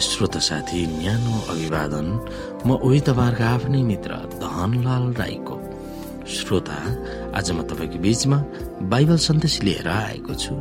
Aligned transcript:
श्रोत 0.00 0.36
साथी 0.38 0.86
न्यानो 0.86 1.34
अभिवादन। 1.52 2.06
म 2.66 2.68
उही 2.80 3.00
तपाईँहरूको 3.00 3.44
आफ्नै 3.44 3.82
मित्र 3.82 4.10
धनलाल 4.40 5.04
राईको। 5.20 5.56
श्रोता 6.24 6.78
आज 7.36 7.50
म 7.50 7.62
तपाईँको 7.68 7.98
बीचमा 8.00 8.38
बाइबल 8.88 9.16
सन्देश 9.16 9.54
लिएर 9.62 9.88
आएको 9.88 10.34
छु। 10.34 10.54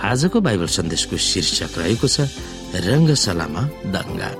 आजको 0.00 0.40
बाइबल 0.40 0.66
सन्देशको 0.66 1.16
शीर्षक 1.16 1.78
रहेको 1.78 2.08
छ 2.08 2.28
रङ्गशालामा 2.74 3.62
दङ्गा। 3.94 4.30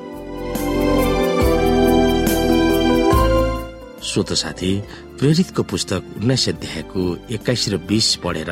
श्रोत 4.04 4.32
साथी 4.32 4.72
प्रेरितको 5.18 5.62
पुस्तक 5.62 6.00
उन्नाइस 6.20 6.48
अध्यायको 6.48 7.00
एक्काइस 7.34 7.68
र 7.68 7.76
बिस 7.88 8.08
पढेर 8.24 8.50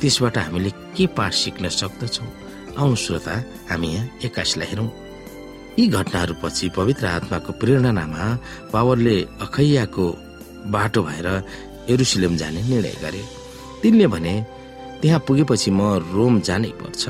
त्यसबाट 0.00 0.38
हामीले 0.38 0.70
के 0.96 1.06
पाठ 1.16 1.32
सिक्न 1.32 1.68
सक्दछौ? 1.68 2.24
आउनु 2.78 2.96
श्रोता 2.96 3.34
हामी 3.70 3.88
यहाँ 3.94 4.08
एक्काइसलाई 4.24 4.66
हेरौँ। 4.66 5.03
यी 5.78 5.86
घटनाहरूपछि 5.86 6.68
पवित्र 6.76 7.06
आत्माको 7.06 7.52
प्रेरणामा 7.60 8.24
पावरले 8.72 9.16
अखैयाको 9.44 10.06
बाटो 10.74 11.02
भएर 11.02 11.28
एरुसलेम 11.92 12.36
जाने 12.40 12.60
निर्णय 12.62 12.94
गरे। 13.02 13.22
तिनले 13.82 14.06
भने 14.14 14.34
त्यहाँ 15.02 15.20
पुगेपछि 15.26 15.70
म 15.70 15.80
रोम 16.14 16.34
जानै 16.46 16.70
पर्छ। 16.80 17.02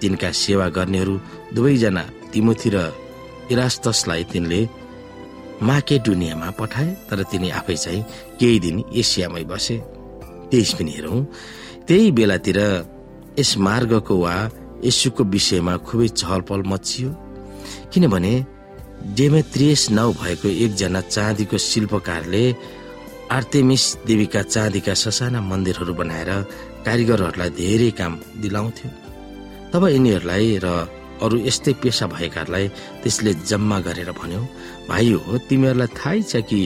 तिनका 0.00 0.30
सेवा 0.42 0.66
गर्नेहरू 0.76 1.14
दुवैजना 1.54 2.04
तिमोथी 2.32 2.70
र 2.74 2.76
इरास्तसलाई 3.52 4.24
तिनले 4.32 4.60
माके 5.62 5.96
दुनियाँमा 6.08 6.48
पठाए 6.58 6.88
तर 7.08 7.22
तिनी 7.30 7.48
आफै 7.60 7.76
चाहिँ 7.84 8.02
केही 8.40 8.58
दिन 8.64 8.76
एसियामै 9.00 9.44
बसे। 9.52 9.76
त्यस 10.50 10.70
पनि 10.76 10.92
हेरौँ 10.96 11.20
त्यही 11.86 12.10
बेलातिर 12.16 12.58
यस 13.38 13.50
मार्गको 13.66 14.14
वा 14.24 14.34
यसुको 14.84 15.22
विषयमा 15.34 15.74
खुबै 15.86 16.08
चहलपहल 16.20 16.62
मचियो। 16.72 17.10
किनभने 17.92 18.34
डेमेत्रियस 19.18 19.82
नाउ 19.98 20.12
भएको 20.22 20.48
एकजना 20.64 21.00
चाँदीको 21.14 21.58
शिल्पकारले 21.70 22.44
आर्तेमिस 23.36 23.84
देवीका 24.06 24.42
चाँदीका 24.54 24.94
ससाना 24.94 25.40
मन्दिरहरू 25.50 25.94
बनाएर 26.00 26.30
कारिगरहरूलाई 26.86 27.50
धेरै 27.60 27.90
काम 27.98 28.12
दिलाउँथ्यो। 28.42 28.90
तब 29.72 29.82
यिनीहरूलाई 29.94 30.46
र 30.64 30.66
अरू 31.24 31.36
यस्तै 31.48 31.72
पेसा 31.82 32.06
भएकाहरूलाई 32.14 32.66
त्यसले 33.02 33.32
जम्मा 33.50 33.78
गरेर 33.86 34.10
भन्यो 34.20 34.42
भाइ 34.88 35.12
हो 35.24 35.32
तिमीहरूलाई 35.48 35.90
थाहै 35.98 36.22
छ 36.30 36.32
कि 36.48 36.60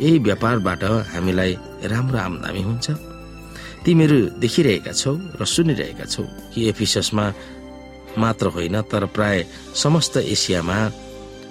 यही 0.00 0.18
व्यापारबाट 0.26 0.82
हामीलाई 1.12 1.52
राम्रो 1.92 2.18
आमदामी 2.18 2.62
हुन्छ? 2.68 2.86
तिमीहरू 3.84 4.18
देखिरहेका 4.42 4.92
छौ 5.00 5.12
र 5.40 5.44
सुनिरहेका 5.54 6.04
छौ 6.12 6.22
कि 6.52 6.60
एफिसमा 6.70 7.24
मात्र 8.18 8.46
होइन 8.46 8.80
तर 8.82 9.04
प्राय 9.06 9.44
समस्त 9.74 10.16
एसियामा 10.16 10.78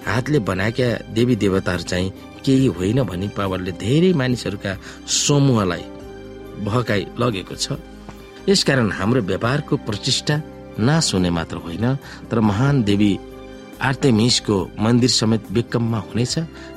हातले 0.06 0.38
बनाएका 0.38 0.88
देवी 1.14 1.36
देवताहरू 1.36 1.82
चाहिँ 1.82 2.10
केही 2.44 2.66
होइन 2.66 3.02
भनी 3.02 3.28
पावरले 3.28 3.72
धेरै 3.72 4.12
मानिसहरूका 4.12 4.72
समूहलाई 5.06 5.84
भहकाई 6.64 7.06
लगेको 7.20 7.54
छ। 7.54 7.76
यसकारण 8.48 8.90
हाम्रो 8.92 9.20
व्यापारको 9.22 9.76
प्रतिष्ठा 9.76 10.36
नाश 10.78 11.14
हुने 11.14 11.30
मात्र 11.30 11.56
होइन 11.56 11.84
तर 12.30 12.40
महान 12.40 12.82
देवी 12.82 13.12
आर्तेमिसको 13.80 14.56
मन्दिर 14.80 15.10
समेत 15.10 15.42
बेकममा 15.52 15.98
हुनेछ 15.98 16.34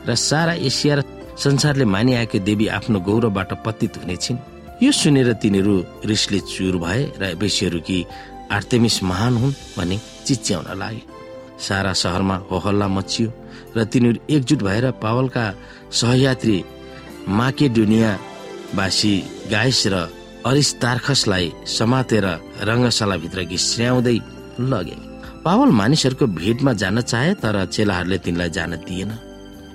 र 0.08 0.16
सारा 0.16 0.54
एसिया 0.70 0.96
र 0.96 1.02
संसारले 1.38 1.86
मानिआएकी 1.86 2.40
देवी 2.40 2.68
आफ्नो 2.68 3.00
गौरवबाट 3.00 3.52
पतित 3.66 3.98
हुनेछिन्। 3.98 4.38
यो 4.84 4.92
सुनेर 4.92 5.34
तिनीहरू 5.34 5.76
रिसले 6.06 6.40
चुर 6.44 6.76
भए 6.78 7.02
र 7.20 7.34
बेसीहरू 7.36 7.80
कि 7.80 7.98
आर्तेमिस 8.52 9.04
महान 9.04 9.34
हुन् 9.38 9.54
भनी 9.78 10.00
चिच्याउन 10.26 10.68
लागे। 10.80 11.02
सारा 11.60 11.94
सहरमा 11.94 12.36
होहल्ला 12.52 12.88
मचियो 12.88 13.30
र 13.78 13.84
तिनीहरू 13.84 14.20
एकजुट 14.30 14.62
भएर 14.64 14.92
पावलका 15.04 15.46
सहयात्री 15.92 16.58
माके 17.30 17.70
दुनियाँवासी 17.70 19.14
गाइस 19.52 19.82
र 19.88 19.96
अरिस्तार्खसलाई 20.46 21.52
समातेर 21.68 22.26
रङ्गशालाभित्र 22.68 23.44
घिस्याउँदै 23.44 24.18
लगे। 24.60 24.98
पावल 25.46 25.70
मानिसहरूको 25.72 26.26
भेटमा 26.28 26.74
जान 26.74 27.02
चाहे 27.02 27.34
तर 27.34 27.66
चेलाहरूले 27.66 28.18
तिनलाई 28.18 28.50
जान 28.50 28.76
दिएन। 28.84 29.12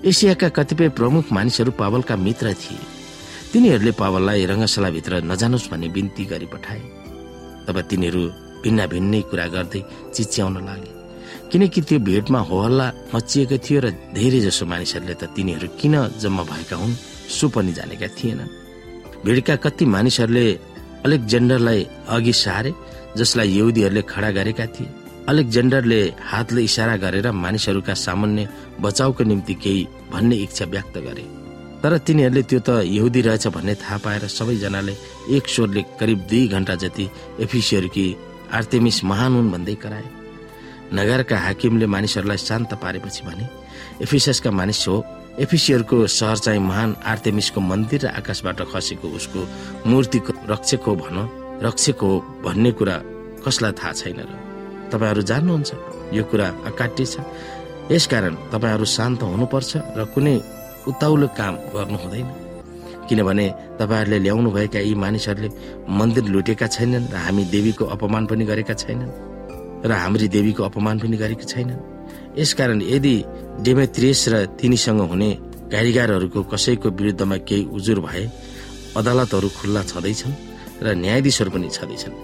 एसियाका 0.04 0.48
कतिपय 0.48 0.88
प्रमुख 0.88 1.32
मानिसहरू 1.32 1.72
पावलका 1.72 2.16
मित्र 2.16 2.52
थिए। 2.54 2.86
तिनीहरूले 3.52 3.92
पावललाई 3.92 4.44
रङ्गशालाभित्र 4.46 5.12
नजानुहोस् 5.24 5.70
भन्ने 5.70 5.88
बिन्ती 5.88 6.24
गरी 6.24 6.46
पठाए। 6.46 6.80
तब 7.66 7.80
तिनीहरू 7.80 8.22
भिन्न 8.62 8.80
भिन्नै 8.92 9.20
कुरा 9.30 9.46
गर्दै 9.54 9.80
चिच्याउन 10.14 10.56
लागे। 10.68 10.90
किनकि 11.50 11.80
त्यो 11.88 11.98
भेटमा 12.08 12.40
होहल्ला 12.48 12.86
मचिएको 13.14 13.56
थियो 13.64 13.78
र 13.84 13.86
धेरै 14.16 14.40
जसो 14.46 14.64
मानिसहरूले 14.72 15.14
त 15.20 15.24
तिनीहरू 15.36 15.68
किन 15.80 15.94
जम्मा 16.22 16.42
भएका 16.50 16.76
हुन् 16.80 17.00
सो 17.36 17.46
पनि 17.54 17.72
जानेका 17.78 18.08
थिएनन् 18.18 18.54
भिडका 19.24 19.54
कति 19.64 19.84
मानिसहरूले 19.94 20.46
अलेक्जेन्डरलाई 21.06 21.80
अघि 22.14 22.32
सारे 22.44 22.70
जसलाई 23.18 23.48
यहुदीहरूले 23.58 24.02
खडा 24.12 24.30
गरेका 24.38 24.66
थिए। 24.74 24.88
अलेक्जेन्डरले 25.30 26.00
हातले 26.30 26.60
इसारा 26.68 26.94
गरेर 27.04 27.26
मानिसहरूका 27.44 27.94
सामान्य 28.06 28.48
बचाउको 28.80 29.22
निम्ति 29.24 29.54
केही 29.62 29.82
भन्ने 30.12 30.36
इच्छा 30.44 30.64
व्यक्त 30.72 30.96
गरे। 31.06 31.24
तर 31.82 31.92
तिनीहरूले 32.06 32.42
त्यो 32.50 32.60
त 32.60 32.68
यहुदी 32.84 33.20
रहेछ 33.26 33.46
भन्ने 33.56 33.74
थाहा 33.82 33.96
पाएर 34.04 34.24
सबैजनाले 34.36 34.94
एक 35.36 35.44
स्वरले 35.48 35.82
करिब 36.00 36.18
दुई 36.30 36.42
घण्टा 36.48 36.74
जति 36.82 37.04
एफिसीहरू 37.44 37.88
कि 37.94 38.04
आर्तेमिस 38.48 39.04
महान 39.04 39.32
हुन् 39.34 39.52
भन्दै 39.52 39.74
कराए। 39.74 40.06
नगरका 40.94 41.36
हाकिमले 41.38 41.86
मानिसहरूलाई 41.86 42.36
शान्त 42.38 42.74
पारेपछि 42.82 43.22
भने 43.26 43.46
एफिससका 44.02 44.50
मानिस 44.50 44.88
हो। 44.88 44.96
एफिसीहरूको 45.38 46.06
सहर 46.06 46.38
चाहिँ 46.38 46.60
महान 46.60 46.96
आर्तेमिसको 47.04 47.60
मन्दिर 47.60 48.06
र 48.06 48.08
आकाशबाट 48.18 48.60
खसेको 48.72 49.08
उसको 49.08 49.40
मूर्तिको 49.86 50.32
रक्षक 50.48 50.82
हो 50.86 50.94
भन 50.96 51.16
रक्षक 51.62 51.98
हो 52.02 52.10
भन्ने 52.44 52.70
कुरा 52.72 52.96
कसलाई 53.44 53.72
थाहा 53.72 53.92
छैन 53.92 54.18
र? 54.18 54.32
तपाईँहरू 54.90 55.22
जान्नुहुन्छ। 55.22 55.70
यो 56.16 56.24
कुरा 56.24 56.46
अकाट्य 56.66 57.04
छ। 57.04 57.20
यसकारण 57.92 58.34
तपाईँहरू 58.52 58.84
शान्त 58.84 59.22
हुनुपर्छ 59.22 59.72
र 59.96 60.04
कुनै 60.14 60.36
उताउलो 60.88 61.26
काम 61.38 61.54
गर्नु 61.76 61.98
हुँदैन 62.02 62.47
किनभने 63.08 63.46
तपाईँहरूले 63.80 64.18
ल्याउनु 64.24 64.50
भएका 64.50 64.80
यी 64.80 64.94
मानिसहरूले 64.94 65.48
मन्दिर 65.98 66.24
लुटेका 66.34 66.66
छैनन् 66.66 67.10
र 67.12 67.16
हामी 67.16 67.44
देवीको 67.54 67.84
अपमान 67.94 68.26
पनि 68.26 68.44
गरेका 68.44 68.74
छैनन् 68.74 69.12
र 69.88 69.92
हाम्री 69.92 70.28
देवीको 70.28 70.62
अपमान 70.64 70.98
पनि 70.98 71.16
गरेका 71.16 71.46
छैनन्। 71.52 71.80
यसकारण 72.38 72.80
यदि 72.82 73.14
डेमेत्रियस 73.66 74.22
र 74.28 74.34
तिनीसँग 74.60 75.00
हुने 75.10 75.30
कारिगरहरूको 75.72 76.40
कसैको 76.52 76.88
विरुद्धमा 76.98 77.36
केही 77.48 77.64
उजुर 77.76 77.98
भए 78.00 78.24
अदालतहरू 78.96 79.48
खुल्ला 79.58 79.82
छँदैछन् 79.90 80.34
र 80.82 80.86
न्यायाधीशहरू 80.94 81.50
पनि 81.50 81.68
छँदैछन्। 81.68 82.14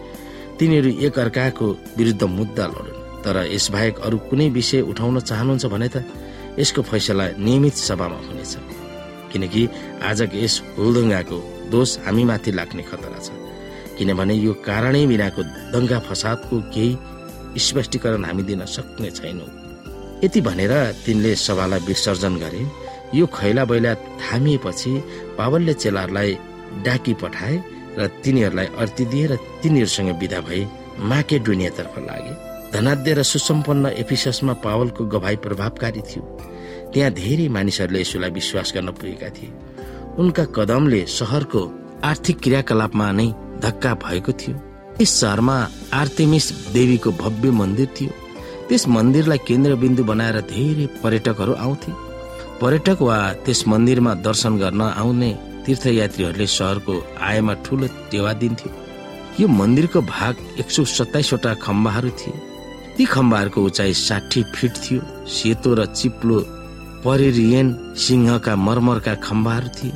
तिनीहरू 0.59 0.91
एक 1.06 1.19
अर्काको 1.19 1.66
विरुद्ध 1.99 2.22
मुद्दा 2.39 2.65
लडुन्। 2.66 3.03
तर 3.25 3.37
यसबाहेक 3.56 3.95
अरू 4.06 4.16
कुनै 4.28 4.49
विषय 4.51 4.81
उठाउन 4.91 5.21
चाहनुहुन्छ 5.21 5.66
भने 5.66 5.89
त 5.89 5.97
यसको 6.59 6.83
फैसला 6.83 7.25
नियमित 7.39 7.75
सभामा 7.89 8.19
हुनेछ। 8.28 8.53
किनकि 9.34 9.62
आजको 10.09 10.37
यस 10.39 10.55
हुलदङ्गाको 10.78 11.39
दोष 11.72 11.91
हामीमाथि 12.06 12.50
लाग्ने 12.59 12.83
खतरा 12.91 13.19
छ। 13.19 13.28
किनभने 13.99 14.34
यो 14.47 14.53
कारणै 14.67 15.05
बिनाको 15.11 15.43
दङ्गा 15.75 15.99
फसादको 16.06 16.56
केही 16.75 17.61
स्पष्टीकरण 17.67 18.25
हामी 18.25 18.43
दिन 18.49 18.65
सक्ने 18.67 19.10
छैनौँ। 19.19 19.51
यति 20.25 20.41
भनेर 20.47 20.72
तिनले 21.04 21.34
सभालाई 21.36 21.81
विसर्जन 21.86 22.34
गरे। 22.42 22.63
यो 23.15 23.27
खैला 23.31 23.65
बैला 23.71 23.92
थामिएपछि 24.22 24.92
पावलले 25.39 25.75
चेलाहरूलाई 25.83 26.30
डाकी 26.87 27.15
पठाए 27.22 27.54
र 27.98 28.07
तिनीहरूलाई 28.22 28.69
अर्ती 28.83 29.04
दिए 29.13 29.27
र 29.27 29.34
तिनीहरूसँग 29.63 30.10
विदा 30.21 30.41
भए 30.47 30.63
माके 31.10 31.39
दुनियाँतर्फ 31.39 31.95
लागे। 32.09 32.34
धनाध्य 32.75 33.13
र 33.15 33.22
सुसम्पन्न 33.22 33.87
एफिसमा 34.03 34.53
पावलको 34.66 35.03
गवाई 35.07 35.37
प्रभावकारी 35.45 36.03
थियो। 36.03 36.22
त्यहाँ 36.94 37.10
धेरै 37.12 37.48
मानिसहरूले 37.48 38.00
यसोलाई 38.00 38.30
विश्वास 38.30 38.72
गर्न 38.74 38.91
पुगेका 38.98 39.28
थिए। 39.36 39.50
उनका 40.18 40.44
कदमले 40.56 41.00
सहरको 41.10 41.62
आर्थिक 42.04 42.36
क्रियाकलापमा 42.41 43.06
नै 43.12 43.28
धक्का 43.64 43.92
भएको 44.04 44.32
थियो। 44.32 44.54
यस 45.00 45.10
सहरमा 45.20 45.56
आर्तेमिस 45.92 46.46
देवीको 46.72 47.10
भव्य 47.22 47.50
मन्दिर 47.50 47.88
थियो। 47.96 48.12
त्यस 48.68 48.82
मन्दिरलाई 48.88 49.38
केन्द्रबिन्दु 49.48 50.02
बनाएर 50.04 50.41
धेरै 50.54 50.86
पर्यटकहरू 51.02 51.52
आउँथे। 51.64 51.92
पर्यटक 52.60 52.98
वा 53.02 53.18
त्यस 53.44 53.60
मन्दिरमा 53.68 54.12
दर्शन 54.26 54.52
गर्न 54.58 54.80
आउने 54.94 55.30
तीर्थयात्रीहरूले 55.66 56.46
सहरको 56.46 56.94
आयमा 57.20 57.54
ठुलो 57.64 57.86
टेवा 58.10 58.32
दिन्थ्यो 58.41 58.70
यो 59.41 59.46
मन्दिरको 59.50 60.00
भाग 60.14 60.34
एक 60.60 60.68
सौ 60.70 60.84
सत्ताइसवटा 60.86 61.54
खम्बाहरू 61.64 62.10
थिए। 62.20 62.34
ती 62.96 63.04
खम्बाहरूको 63.04 63.60
उचाइ 63.68 63.92
साठी 63.98 64.42
फिट 64.54 64.72
थियो। 64.84 65.00
सेतो 65.26 65.70
र 65.74 65.86
चिप्लो 65.98 66.38
परिरियन 67.04 67.68
सिंहका 68.01 68.54
मर्मरका 68.56 69.15
खम्बाहरू 69.21 69.68
थिए। 69.68 69.92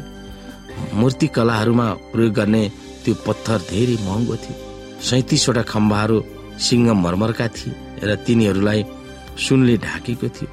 मूर्ति 0.94 1.26
कलाहरूमा 1.26 1.86
प्रयोग 2.12 2.32
गर्ने 2.34 2.62
त्यो 3.04 3.14
पत्थर 3.26 3.58
धेरै 3.70 3.96
महँगो 4.04 4.36
थियो। 4.36 4.56
सैतिसवटा 5.00 5.62
खम्बाहरू 5.72 6.18
सिंह 6.60 6.92
मर्मरका 6.94 7.46
थिए 7.48 7.72
र 8.04 8.14
तिनीहरूलाई 8.26 8.84
सुनले 9.40 9.76
ढाकेको 9.86 10.28
थियो। 10.28 10.48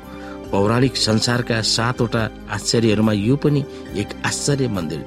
पौराणिक 0.52 0.96
संसारका 0.98 1.62
सातवटा 1.76 2.24
आश्चर्यहरूमा 2.56 3.14
यो 3.20 3.36
पनि 3.36 3.62
एक 4.02 4.10
आश्चर्य 4.26 4.68
मन्दिर 4.72 5.00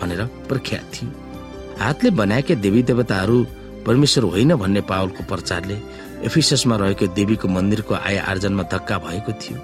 भनेर 0.00 0.22
प्रख्यात 0.48 0.84
थियो। 0.94 1.08
हातले 1.80 2.10
बनाएका 2.20 2.54
देवी 2.60 2.82
देवताहरू 2.82 3.38
परमेश्वर 3.86 4.24
होइन 4.24 4.54
भन्ने 4.54 4.80
पावलको 4.84 5.24
प्रचारले 5.24 5.80
एफिसमा 6.28 6.76
रहेको 6.76 7.06
देवीको 7.16 7.48
मन्दिरको 7.48 7.94
आय 7.96 8.16
आर्जनमा 8.30 8.62
धक्का 8.68 8.98
भएको 9.08 9.32
थियो। 9.40 9.58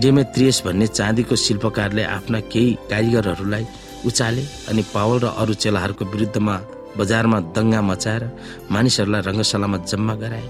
डेमेत्रियस 0.00 0.62
भन्ने 0.64 0.86
चाँदीको 0.86 1.36
शिल्पकारले 1.36 2.02
आफ्ना 2.04 2.40
केही 2.52 2.72
कारिगरहरूलाई 2.90 3.66
उचाले 4.06 4.44
अनि 4.68 4.82
पावल 4.94 5.18
र 5.24 5.26
अरू 5.40 5.54
चेलाहरूको 5.62 6.04
विरुद्धमा 6.12 6.56
बजारमा 6.98 7.38
दङ्गा 7.56 7.80
मचाएर 7.90 8.22
मानिसहरूलाई 8.74 9.22
रङ्गशालामा 9.28 9.78
जम्मा 9.90 10.14
गराए। 10.22 10.48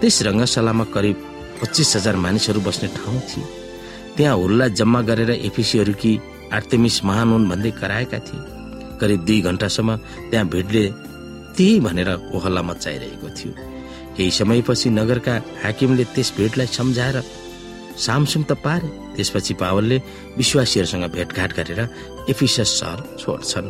त्यस 0.00 0.16
रङ्गशालामा 0.28 0.84
करिब 0.94 1.16
पच्चिस 1.60 1.96
हजार 1.96 2.16
मानिसहरू 2.24 2.60
बस्ने 2.66 2.88
ठाउँ 2.96 3.20
थियो 3.28 3.44
त्यहाँ 4.16 4.36
हुल्ला 4.42 4.66
जम्मा 4.78 5.00
गरेर 5.10 5.30
एफिसीहरूकी 5.48 6.12
आर्तेमिस 6.56 6.96
महान 7.08 7.28
हुन् 7.32 7.48
भन्दै 7.50 7.70
कराएका 7.80 8.18
थिए। 8.26 8.40
करिब 9.00 9.20
दुई 9.26 9.40
घन्टासम्म 9.48 9.96
त्यहाँ 10.30 10.46
भिडले 10.54 10.84
त्यही 11.56 11.80
भनेर 11.86 12.10
ओहल्ला 12.36 12.62
मचाइरहेको 12.70 13.28
थियो। 13.36 13.52
केही 14.16 14.30
समयपछि 14.40 14.88
नगरका 14.98 15.34
हाकिमले 15.62 16.04
त्यस 16.14 16.28
भेटलाई 16.38 16.66
सम्झाएर 16.78 17.16
सामसुङ 17.96 18.42
त 18.42 18.52
पारे। 18.64 18.88
त्यसपछि 19.16 19.54
पावलले 19.54 19.96
विश्वासीहरूसँग 20.36 21.04
भेटघाट 21.16 21.50
गरेर 21.58 21.80
एफिसस 22.30 22.70
सहर 22.80 22.98
छोड्छन्। 23.20 23.68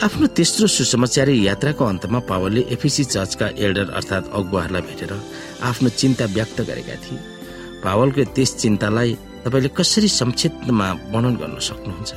आफ्नो 0.00 0.26
तेस्रो 0.36 0.66
सुसमाचारी 0.66 1.34
यात्राको 1.46 1.84
अन्तमा 1.84 2.18
पावलले 2.24 2.60
एफिसी 2.74 3.04
चर्चका 3.04 3.46
एल्डर 3.64 3.90
अर्थात् 3.98 4.32
अगुवाहरूलाई 4.32 4.82
भेटेर 4.88 5.12
आफ्नो 5.62 5.88
चिन्ता 6.00 6.24
व्यक्त 6.36 6.58
गरेका 6.68 6.96
थिए। 7.04 7.20
पावलको 7.84 8.24
त्यस 8.36 8.50
चिन्तालाई 8.56 9.10
तपाईँले 9.44 9.68
कसरी 9.76 10.08
संक्षिप्तमा 10.20 10.88
वर्णन 11.12 11.34
गर्न 11.40 11.58
सक्नुहुन्छ? 11.60 12.10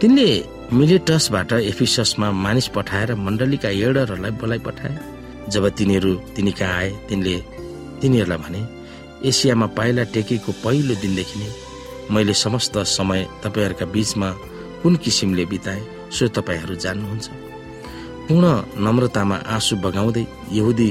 तिनले 0.00 0.28
मिलेटसबाट 0.72 1.52
एफिससमा 1.52 2.30
मानिस 2.30 2.66
पठाएर 2.74 3.14
मण्डलीका 3.14 3.68
एल्डरहरूलाई 3.68 4.32
बोलाइ 4.40 4.58
पठाए। 4.66 4.94
जब 5.50 5.64
तिनीहरू 5.78 6.14
तिनी 6.34 6.52
कहाँ 6.52 6.76
आए 6.78 6.90
तिनले 7.08 7.34
तिनीहरूलाई 8.00 8.38
भने 8.38 8.60
एसियामा 9.24 9.66
पाइला 9.76 10.02
टेकेको 10.14 10.52
पहिलो 10.64 10.94
दिनदेखि 11.02 11.38
नै 11.40 11.48
मैले 12.10 12.34
समस्त 12.34 12.78
समय 12.88 13.20
तपाईँहरूका 13.44 13.86
बीचमा 13.94 14.28
कुन 14.82 14.96
किसिमले 15.04 15.44
बिताए 15.52 15.80
सो 16.16 16.28
तपाईँहरू 16.36 16.74
जान्नुहुन्छ। 16.84 17.26
पूर्ण 18.26 18.46
नम्रतामा 18.84 19.36
आँसु 19.54 19.76
बगाउँदै 19.84 20.24
यहुदी 20.52 20.88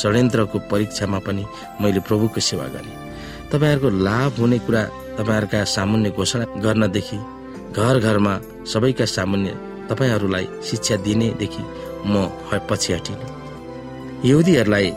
षड्यन्त्रको 0.00 0.58
परीक्षामा 0.70 1.18
पनि 1.26 1.44
मैले 1.80 2.00
प्रभुको 2.06 2.40
सेवा 2.40 2.66
गरेँ। 2.74 2.96
तपाईँहरूको 3.52 3.88
लाभ 4.06 4.32
हुने 4.40 4.58
कुरा 4.66 4.82
तपाईँहरूका 5.18 5.64
सामान्य 5.76 6.10
घोषणा 6.16 6.44
गर्नदेखि 6.64 7.18
घर 7.76 7.94
घरमा 7.98 8.34
सबैका 8.72 9.04
सामान्य 9.16 9.50
तपाईँहरूलाई 9.90 10.46
शिक्षा 10.68 10.96
दिनेदेखि 11.04 11.62
म 12.06 12.14
पछि 12.68 12.92
हटिनँ। 12.92 13.30
यहुदीहरूलाई 14.24 14.88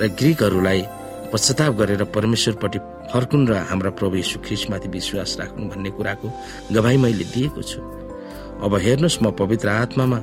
र 0.00 0.08
ग्रिकहरूलाई 0.18 0.82
पश्चाताप 1.32 1.72
गरेर 1.78 2.02
परमेश्वरपट्टि 2.14 2.78
फर्कुन् 3.12 3.48
र 3.48 3.52
हाम्रा 3.70 3.90
प्रभु 3.98 4.16
यीशु 4.16 4.38
ख्रिस्टमाथि 4.46 4.88
विश्वास 4.88 5.36
राख्नु 5.40 5.68
भन्ने 5.70 5.90
कुराको 5.96 6.26
गवाई 6.72 6.96
मैले 7.04 7.24
दिएको 7.34 7.62
छु। 7.62 7.80
अब 8.64 8.74
हेर्नुहोस् 8.84 9.22
म 9.22 9.30
पवित्र 9.40 9.68
आत्मामा 9.68 10.18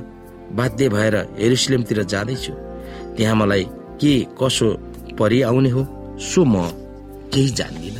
बाध्य 0.58 0.88
भएर 0.88 1.14
एरुसलेमतिर 1.38 2.02
जाँदैछु। 2.12 2.52
त्यहाँ 3.16 3.36
मलाई 3.36 3.64
के 4.00 4.12
कसो 4.40 4.68
परि 5.18 5.40
आउने 5.48 5.70
हो 5.70 5.82
सो 6.20 6.44
म 6.44 6.68
केही 7.32 7.50
जान्दिन। 7.58 7.96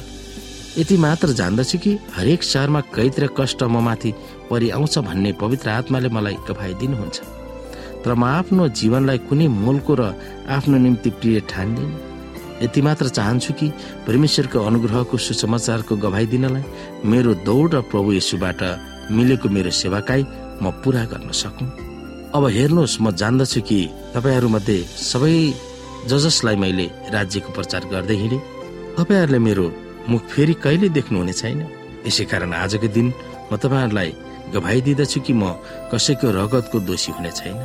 यति 0.79 0.97
मात्र 0.97 1.29
जान्दछु 1.41 1.79
कि 1.79 1.93
हरेक 2.17 2.43
सहरमा 2.43 2.81
कैद 2.95 3.15
र 3.21 3.29
कष्ट 3.39 3.63
म 3.65 3.81
माथि 3.83 4.13
परि 4.51 4.69
आउँछ 4.71 4.99
भन्ने 4.99 5.33
पवित्र 5.41 5.69
आत्माले 5.71 6.09
मलाई 6.09 6.37
गवाई 6.49 6.75
दिनुहुन्छ। 6.81 7.17
तर 8.05 8.15
म 8.15 8.25
आफ्नो 8.25 8.69
जीवनलाई 8.79 9.19
कुनै 9.29 9.47
मूलको 9.49 9.95
र 10.01 10.03
आफ्नो 10.57 10.77
निम्ति 10.79 11.11
प्रिय 11.19 11.41
ठान्दिन। 11.51 11.91
यति 12.63 12.81
मात्र 12.83 13.09
चाहन्छु 13.09 13.53
कि 13.55 13.69
परमेश्वरको 14.07 14.59
अनुग्रहको 14.69 15.17
सुसमाचारको 15.17 15.97
गवाई 15.97 16.27
दिनलाई 16.27 16.65
मेरो 17.11 17.35
दौड 17.49 17.75
र 17.75 17.81
प्रभु 17.91 18.13
यसुबाट 18.13 18.61
मिलेको 19.15 19.49
मेरो 19.49 19.71
सेवाकाई 19.71 20.23
म 20.63 20.71
पूरा 20.83 21.05
गर्न 21.13 21.31
सकु। 21.33 21.65
अब 22.35 22.45
हेर्नुहोस् 22.57 23.01
म 23.01 23.11
जान्दछु 23.15 23.61
कि 23.69 23.81
तपाईँहरूमध्ये 24.15 24.79
सबै 25.11 25.35
ज 26.09 26.13
जसलाई 26.25 26.57
मैले 26.57 26.87
राज्यको 27.15 27.53
प्रचार 27.53 27.83
गर्दै 27.93 28.17
हिँडे। 28.23 28.39
तपाईँहरूले 28.99 29.39
मेरो 29.39 29.67
मुख 30.09 30.23
फेरि 30.33 30.55
कहिले 30.65 30.89
देख्नुहुने 30.99 31.33
छैन? 31.33 31.61
यसै 32.07 32.25
कारण 32.31 32.53
आजको 32.55 32.89
दिन 32.97 33.07
म 33.51 33.57
तपाईँहरूलाई 33.57 34.11
गवाई 34.55 34.81
दिँदछु 34.87 35.21
कि 35.21 35.33
म 35.33 35.55
कसैको 35.93 36.27
रगतको 36.39 36.79
दोषी 36.89 37.13
हुने 37.13 37.31
छैन? 37.39 37.57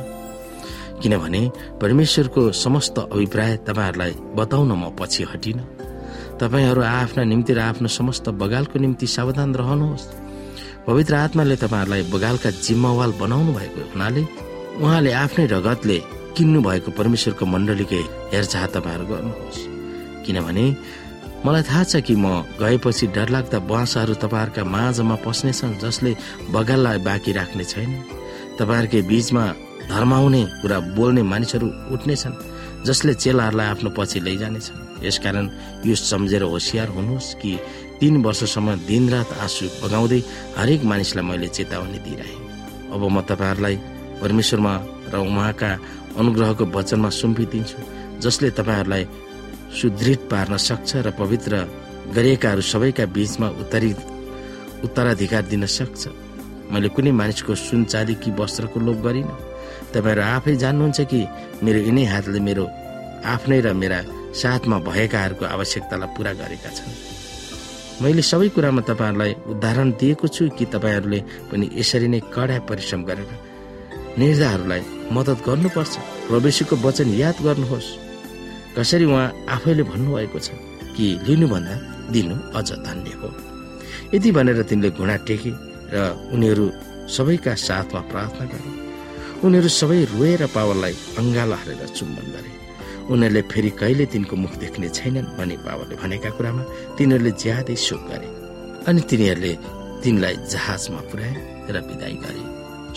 किनभने 1.04 1.40
परमेश्वरको 1.80 2.42
समस्त 2.56 2.98
अभिप्राय 2.98 3.56
तपाईँहरूलाई 3.68 4.12
बताउन 4.36 4.72
म 4.72 4.88
पछि 4.96 5.22
हटिन। 5.28 5.58
तपाईँहरू 6.40 6.80
आफ्ना 6.80 7.22
निम्ति 7.24 7.52
र 7.52 7.60
आफ्नो 7.60 7.88
समस्त 7.88 8.28
बगालको 8.40 8.78
निम्ति 8.80 9.06
सावधान 9.06 9.54
रहनुहोस्। 9.54 10.04
पवित्र 10.88 11.14
आत्माले 11.14 11.56
तपाईँहरूलाई 11.56 12.02
बगालका 12.08 12.50
जिम्मावाल 12.56 13.12
बनाउनु 13.20 13.52
भएको 13.52 13.80
हुनाले 13.92 14.22
उहाँले 14.80 15.12
आफ्नै 15.12 15.44
रगतले 15.46 15.98
किन्नु 16.36 16.60
भएको 16.62 16.90
परमेश्वरको 16.96 17.44
मण्डलीकै 17.46 18.02
हेरचाह 18.32 18.66
तपाईँहरू 18.74 19.04
गर्नुहोस्। 19.04 19.60
किनभने 20.24 20.64
मलाई 21.44 21.62
थाहा 21.68 21.84
छ 21.84 22.00
कि 22.00 22.16
म 22.16 22.48
गएपछि 22.56 23.06
डरलाग्दा 23.12 23.58
बाँसहरू 23.68 24.14
तपाईँहरूका 24.24 24.64
माझमा 24.64 25.16
पस्नेछन् 25.20 25.78
जसले 25.84 26.16
बगाललाई 26.48 26.98
बाँकी 27.04 27.32
राख्ने 27.32 27.64
छैन। 27.64 27.92
तपाईँहरूकै 28.58 29.02
बीचमा 29.04 29.44
धर्माउने 29.90 30.42
कुरा 30.62 30.78
बोल्ने 30.96 31.22
मानिसहरू 31.22 31.66
उठ्नेछन् 31.94 32.40
जसले 32.86 33.12
चेलाहरूलाई 33.14 33.66
आफ्नो 33.66 33.90
पछि 33.96 34.20
लैजानेछन्। 34.20 35.06
यसकारण 35.06 35.46
यो 35.86 35.94
सम्झेर 35.94 36.42
होसियार 36.42 36.88
हुनुहोस् 36.96 37.34
कि 37.40 37.52
तीन 38.00 38.14
वर्षसम्म 38.24 38.68
दिनरात 38.88 39.30
आँसु 39.44 39.66
बगाउँदै 39.82 40.20
हरेक 40.58 40.84
मानिसलाई 40.84 41.24
मैले 41.24 41.48
चेतावनी 41.48 41.98
दिइरहेँ। 42.06 42.40
अब 42.94 43.02
म 43.08 43.20
तपाईँहरूलाई 43.28 43.76
परमेश्वरमा 44.22 44.74
र 45.12 45.14
उहाँका 45.20 45.70
अनुग्रहको 46.18 46.64
वचनमा 46.74 47.10
सुम्पिदिन्छु 47.10 47.78
जसले 48.24 48.50
तपाईँहरूलाई 48.58 49.04
सुदृढ 49.78 50.20
पार्न 50.30 50.56
सक्छ 50.56 50.90
र 51.06 51.10
पवित्र 51.20 51.52
गरिएकाहरू 52.14 52.62
सबैका 52.62 53.04
बीचमा 53.14 53.48
उत्तरी 53.62 53.90
उत्तराधिकार 54.84 55.42
दिन 55.52 55.66
सक्छ। 55.66 56.02
मैले 56.72 56.88
कुनै 56.94 57.12
मानिसको 57.12 57.54
सुन 57.54 57.84
चाँदी 57.92 58.14
कि 58.22 58.30
वस्त्रको 58.38 58.80
लोभ 58.80 58.98
गरिनँ। 59.02 59.36
तपाईँहरू 59.94 60.22
आफै 60.34 60.54
जान्नुहुन्छ 60.62 61.00
कि 61.10 61.20
मेरो 61.64 61.80
यिनै 61.88 62.04
हातले 62.12 62.40
मेरो 62.48 62.64
आफ्नै 63.24 63.60
र 63.64 63.72
मेरा 63.72 63.98
साथमा 64.34 64.76
भएकाहरूको 64.88 65.44
आवश्यकतालाई 65.54 66.10
पुरा 66.16 66.32
गरेका 66.40 66.70
छन्। 66.76 66.92
मैले 68.02 68.22
सबै 68.22 68.48
कुरामा 68.54 68.82
तपाईँहरूलाई 68.90 69.32
उदाहरण 69.54 69.88
दिएको 70.00 70.26
छु 70.28 70.42
कि 70.58 70.64
तपाईँहरूले 70.74 71.20
पनि 71.50 71.70
यसरी 71.78 72.08
नै 72.10 72.20
कडा 72.34 72.58
परिश्रम 72.68 73.00
गरेर 73.08 73.30
निर्धाहरूलाई 74.18 74.82
मद्दत 75.14 75.38
गर्नुपर्छ। 75.46 75.94
प्रवेशीको 76.28 76.74
वचन 76.82 77.08
याद 77.14 77.36
गर्नुहोस्। 77.46 77.88
कसरी 78.76 79.04
उहाँ 79.06 79.26
आफैले 79.54 79.82
भन्नुभएको 79.90 80.38
छ 80.38 80.48
कि 80.96 81.06
लिनुभन्दा 81.26 81.74
दिनु 82.12 82.34
अझ 82.58 82.68
धन्य 82.86 83.10
हो। 83.22 83.28
यति 84.14 84.30
भनेर 84.36 84.62
तिनले 84.68 84.90
घुँडा 84.90 85.16
टेके 85.26 85.50
र 85.94 85.96
उनीहरू 86.34 86.64
सबैका 87.14 87.54
साथमा 87.54 88.00
प्रार्थना 88.10 88.44
गरे। 88.50 88.83
उनीहरू 89.44 89.70
सबै 89.80 90.00
रोएर 90.12 90.42
पावललाई 90.56 90.94
अङ्गालो 91.20 91.54
हालेर 91.60 91.88
चुम्बन 91.98 92.26
गरे। 92.34 92.52
उनीहरूले 93.12 93.42
फेरि 93.52 93.70
कहिले 93.80 94.04
तिनको 94.12 94.34
मुख 94.42 94.52
देख्ने 94.64 94.88
छैनन् 94.98 95.32
भनी 95.36 95.56
बाबाले 95.66 95.94
भनेका 96.02 96.30
कुरामा 96.36 96.62
तिनीहरूले 96.96 97.32
ज्यादै 97.42 97.76
शोक 97.86 98.02
गरे 98.10 98.28
अनि 98.88 99.00
तिनीहरूले 99.10 99.52
तिनलाई 100.02 100.34
जहाजमा 100.52 101.00
पुर्याए 101.10 101.34
र 101.74 101.76
विदाई 101.88 102.16
गरे। 102.24 102.42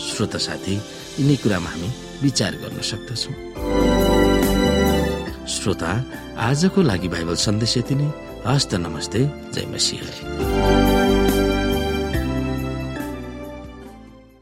श्रोत 0.08 0.34
साथी 0.46 0.74
यिनै 1.20 1.36
कुरामा 1.42 1.68
हामी 1.72 1.88
विचार 2.24 2.52
गर्न 2.62 2.78
सक्दछौँ। 2.90 3.36
श्रोता 5.54 5.90
आजको 6.48 6.80
लागि 6.90 7.08
बाइबल 7.14 7.36
सन्देश 7.46 7.76
यति 7.78 7.94
नै। 8.00 8.08
हस्त 8.48 8.74
नमस्ते 8.84 9.20
जय 9.54 9.64
मसिंह। 9.72 10.87